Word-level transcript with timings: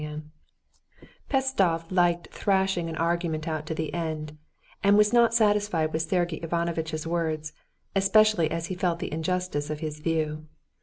Chapter 0.01 0.29
10 1.01 1.09
Pestsov 1.29 1.91
liked 1.91 2.33
thrashing 2.33 2.89
an 2.89 2.95
argument 2.95 3.47
out 3.47 3.67
to 3.67 3.75
the 3.75 3.93
end, 3.93 4.35
and 4.83 4.97
was 4.97 5.13
not 5.13 5.31
satisfied 5.31 5.93
with 5.93 6.01
Sergey 6.01 6.37
Ivanovitch's 6.37 7.05
words, 7.05 7.53
especially 7.95 8.49
as 8.49 8.65
he 8.65 8.73
felt 8.75 8.97
the 8.97 9.13
injustice 9.13 9.69
of 9.69 9.79
his 9.81 9.99
view. 9.99 10.47